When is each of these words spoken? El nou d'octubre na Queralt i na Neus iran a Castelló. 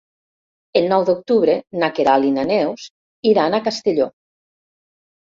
El 0.79 0.85
nou 0.93 1.03
d'octubre 1.09 1.57
na 1.83 1.89
Queralt 1.99 2.29
i 2.29 2.31
na 2.37 2.45
Neus 2.53 2.87
iran 3.33 3.59
a 3.59 3.61
Castelló. 3.69 4.09